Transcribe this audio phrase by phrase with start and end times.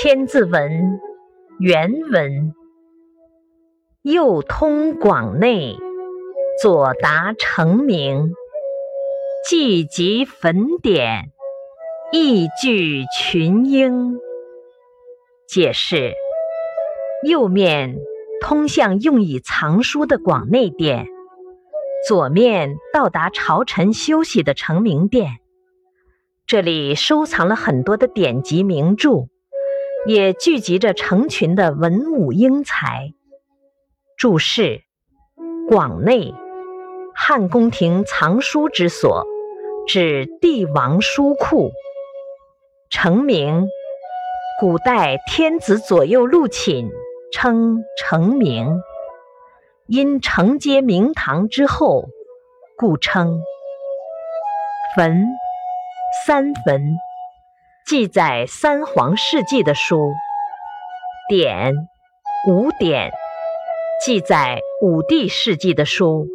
[0.00, 0.52] 千字文》
[1.58, 2.54] 原文：
[4.02, 5.76] 右通广内，
[6.62, 8.32] 左达成名，
[9.44, 11.32] 既集焚点，
[12.12, 14.20] 亦聚群英。
[15.48, 16.12] 解释：
[17.26, 17.98] 右面
[18.40, 21.08] 通向用以藏书的广内殿，
[22.06, 25.38] 左面到达朝臣休息的成明殿。
[26.46, 29.26] 这里收藏了很多的典籍名著。
[30.06, 33.12] 也聚集着成群的文武英才。
[34.16, 34.82] 注释：
[35.68, 36.34] 广内，
[37.14, 39.26] 汉宫廷藏书之所，
[39.86, 41.70] 指帝王书库。
[42.90, 43.68] 成名，
[44.60, 46.90] 古代天子左右禄寝
[47.30, 48.80] 称成名，
[49.86, 52.06] 因承接明堂之后，
[52.76, 53.42] 故称
[54.96, 55.26] 坟。
[56.26, 56.82] 三坟。
[57.88, 60.12] 记载三皇事迹的书，
[61.30, 61.72] 典
[62.46, 63.08] 五典；
[64.04, 66.26] 记载五帝事迹的书。